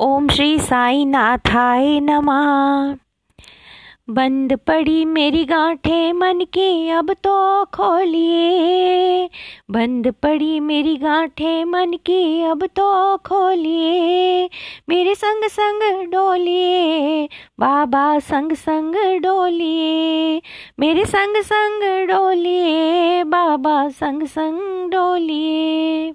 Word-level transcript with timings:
ओम 0.00 0.28
श्री 0.28 0.58
साई 0.58 1.04
नाथाय 1.04 2.00
नमः। 2.00 2.96
बंद 4.10 4.56
पड़ी 4.56 5.04
मेरी 5.04 5.44
गांठें 5.44 6.12
मन 6.12 6.40
की, 6.40 6.90
अब 6.90 7.12
तो 7.12 7.64
खोलिए। 7.64 9.30
बंद 9.70 10.14
पड़ी 10.22 10.60
मेरी 10.60 10.96
गांठें 10.96 11.64
मन 11.64 11.92
की, 11.92 12.42
अब 12.42 12.66
तो 12.66 13.16
खोलिए। 13.16 14.50
मेरे 14.88 15.14
संग 15.14 15.44
संग 15.44 16.06
डोलिए, 16.06 17.28
बाबा 17.60 18.18
संग 18.18 18.52
संग 18.52 19.20
डोलिए। 19.22 20.42
मेरे 20.80 21.04
संग 21.04 21.36
संग 21.36 22.08
डोलिए, 22.08 23.24
बाबा 23.24 23.88
संग 23.88 24.22
संग 24.22 24.90
डोलिए 24.90 26.14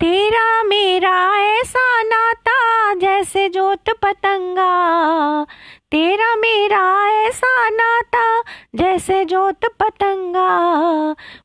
तेरा 0.00 0.62
मेरा 0.62 1.36
ऐसा 1.36 2.02
नाता 2.02 2.94
जैसे 3.20 3.48
जोत 3.48 3.90
पतंगा, 4.02 5.44
तेरा 5.90 6.36
मेरा 6.36 7.08
ऐसा 7.08 7.68
नाता 7.68 8.22
जैसे 8.74 9.24
जोत 9.24 9.66
पतंगा। 9.80 10.48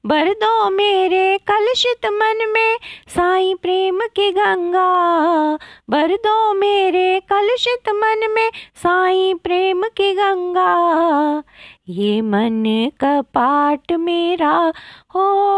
बर 0.05 0.31
दो 0.33 0.69
मेरे 0.69 1.37
कलशित 1.37 2.05
मन 2.05 2.45
में 2.49 2.77
साई 3.07 3.53
प्रेम 3.61 3.99
की 4.15 4.31
गंगा। 4.31 4.87
भर 5.89 6.15
दो 6.15 6.53
मेरे 6.53 7.19
कलशित 7.19 7.89
मन 7.89 8.27
में 8.31 8.49
साई 8.75 9.33
प्रेम 9.33 9.83
की 9.83 10.13
गंगा। 10.13 10.71
ये 11.89 12.21
मन 12.21 12.63
का 12.99 13.21
कपाट 13.21 13.91
मेरा, 13.91 14.73
हो। 15.15 15.55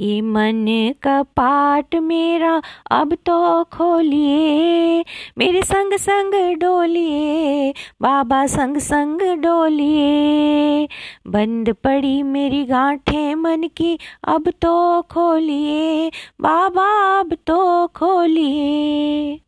ये 0.00 0.20
मन 0.20 0.94
का 1.02 1.22
कपाट 1.22 1.94
मेरा, 1.94 2.62
अब 2.90 3.14
तो 3.14 3.64
खोलिए। 3.64 5.04
मेरे 5.38 5.62
संग 5.62 5.92
संग 5.92 6.56
डोलिए, 6.56 7.74
बाबा 8.02 8.46
संग 8.46 8.76
संग 8.76 9.20
डोलिए। 9.20 10.88
बंद 11.26 11.72
पड़ी 11.72 12.22
मेरी 12.22 12.64
गांठें 12.64 13.34
मन 13.34 13.62
की, 13.76 13.98
अब 14.28 14.50
तो 14.50 15.02
खोलिए। 15.02 16.10
बाबा, 16.40 17.20
अब 17.20 17.36
तो 17.46 17.86
खोलिए। 17.86 19.40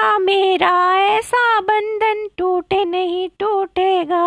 तेरा 0.00 0.18
मेरा 0.18 0.96
ऐसा 0.96 1.60
बंधन 1.60 2.28
टूटे 2.38 2.84
नहीं 2.84 3.28
टूटेगा। 3.38 4.20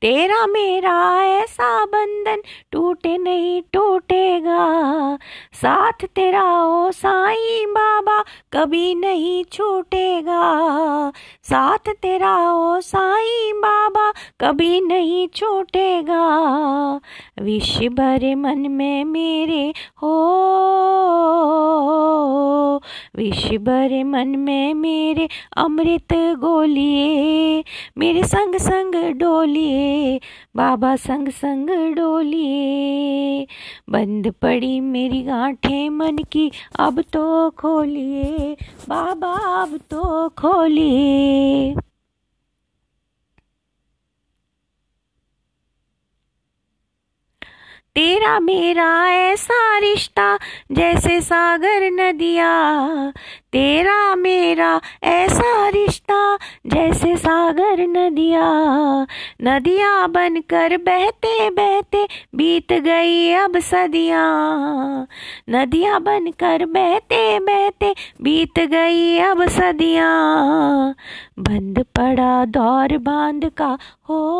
तेरा 0.00 0.46
मेरा 0.46 0.94
ऐसा 1.22 1.84
बंधन 1.84 2.42
टूटे 2.72 3.16
नहीं 3.18 3.62
टूटेगा। 3.72 4.62
साथ 5.52 6.06
तेरा 6.06 6.44
ओ 6.64 6.90
साईं 6.90 7.72
बाबा 7.72 8.24
कभी 8.52 8.94
नहीं 8.94 9.44
छूटेगा। 9.52 10.42
साथ 11.42 11.92
तेरा 12.02 12.52
ओ 12.52 12.80
साईं 12.80 13.60
बाबा 13.60 14.12
कभी 14.40 14.80
नहीं 14.80 15.28
छूटेगा। 15.34 16.24
विश्व 17.40 17.88
भरे 17.88 18.34
मन 18.34 18.58
में 18.58 19.04
मेरे 19.04 19.72
हो। 20.02 20.16
विश 23.16 23.46
भर 23.46 24.04
मन 24.04 24.28
में 24.28 24.74
मेरे 24.74 25.28
अमृत 25.56 26.14
गोलिए, 26.14 27.64
मेरे 27.98 28.22
संग 28.22 28.54
संग 28.54 28.94
डोलिए, 28.94 30.20
बाबा 30.56 30.96
संग 30.96 31.28
संग 31.28 31.94
डोलिए। 31.94 33.46
बंद 33.90 34.30
पड़ी 34.42 34.80
मेरी 34.80 35.22
गांठें 35.22 35.90
मन 35.90 36.18
की, 36.18 36.50
अब 36.78 37.00
तो 37.00 37.50
खोलिए, 37.50 38.56
बाबा 38.88 39.62
अब 39.62 39.80
तो 39.90 40.28
खोलिए। 40.28 41.74
तेरा 47.96 48.40
मेरा 48.40 49.08
ऐसा 49.08 49.78
रिश्ता 49.78 50.38
जैसे 50.72 51.20
सागर 51.20 51.90
नदिया। 51.90 52.72
तेरा 53.52 54.14
मेरा 54.14 54.80
ऐसा 55.02 55.68
रिश्ता 55.68 56.38
जैसे 56.66 57.16
सागर 57.16 57.86
नदिया। 57.86 59.06
नदिया 59.42 60.06
बनकर 60.06 60.76
बहते 60.76 61.50
बहते 61.50 62.08
बीत 62.34 62.72
गई 62.72 63.32
अब 63.32 63.58
सदिया। 63.58 64.22
नदिया 65.50 65.98
बनकर 65.98 66.66
बहते 66.66 67.38
बहते 67.38 67.94
बीत 68.22 68.58
गई 68.58 69.18
अब 69.18 69.48
सदिया। 69.48 70.10
बंद 71.38 71.78
पड़ा 71.78 72.44
दौर 72.44 72.98
बाँध 72.98 73.48
का 73.48 73.78
हो। 74.08 74.32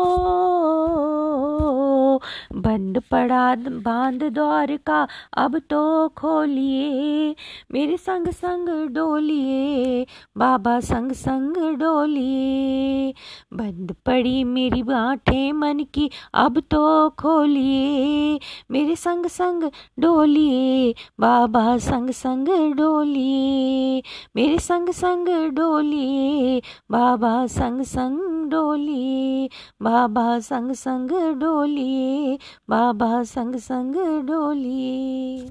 बंद 2.53 3.03
पड़ा, 3.11 3.55
बाँध 3.55 4.23
द्वार 4.23 4.77
का 4.77 5.07
अब 5.37 5.59
तो 5.59 6.09
खोलिए। 6.09 7.35
मेरे 7.71 7.97
संग 7.97 8.27
संग 8.27 8.89
डोलिए, 8.89 10.05
बाबा 10.37 10.79
संग 10.79 11.11
संग 11.11 11.75
डोलिए। 11.77 13.13
बंद 13.53 13.95
पड़ी 14.05 14.43
मेरी 14.43 14.83
बाँठे 14.83 15.51
मन 15.51 15.85
की, 15.93 16.09
अब 16.33 16.59
तो 16.59 17.09
खोलिए। 17.09 18.39
मेरे 18.71 18.95
संग 18.95 19.25
संग 19.25 19.63
डोली, 19.99 20.95
बाबा 21.19 21.77
संग 21.77 22.09
संग 22.09 22.73
डोली। 22.73 24.03
मेरे 24.35 24.59
संग 24.59 24.89
संग 24.89 25.27
डोलिए 25.53 26.61
बाबा 26.91 27.45
संग 27.47 27.81
संग 27.81 28.49
डोली। 28.51 29.49
बाबा 29.81 30.39
संग 30.39 30.71
संग 30.71 31.11
डोलिए 31.39 32.37
बाबा 32.69 33.23
संग 33.23 33.55
संग 33.55 33.95
डोलिए 34.25 35.49